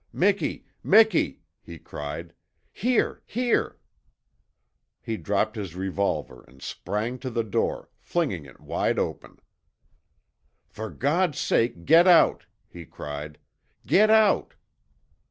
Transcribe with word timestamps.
"Miki, 0.11 0.65
Miki," 0.83 1.41
he 1.61 1.77
cried. 1.77 2.33
"Here! 2.71 3.21
Here!" 3.23 3.77
He 4.99 5.15
dropped 5.15 5.55
his 5.55 5.75
revolver 5.75 6.43
and 6.47 6.59
sprang 6.59 7.19
to 7.19 7.29
the 7.29 7.43
door, 7.43 7.87
flinging 7.99 8.45
it 8.45 8.59
wide 8.59 8.97
open. 8.97 9.37
"For 10.67 10.89
God's 10.89 11.37
sake 11.37 11.85
get 11.85 12.07
out!" 12.07 12.47
he 12.67 12.83
cried. 12.83 13.37
"GET 13.85 14.09
OUT!" 14.09 14.55